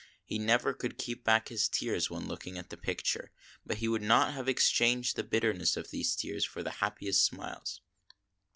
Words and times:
He 0.23 0.39
never 0.39 0.73
could 0.73 0.97
keep 0.97 1.23
back 1.23 1.49
his 1.49 1.69
tears 1.69 2.09
when 2.09 2.27
looking 2.27 2.57
at 2.57 2.71
the 2.71 2.75
picture; 2.75 3.31
but 3.63 3.77
he 3.77 3.87
would 3.87 4.01
not 4.01 4.33
have 4.33 4.49
exchanged 4.49 5.15
the 5.15 5.21
bitterness 5.23 5.77
of 5.77 5.91
these 5.91 6.15
tears 6.15 6.43
for 6.43 6.63
the 6.63 6.71
happiest 6.81 7.23
smiles. 7.23 7.81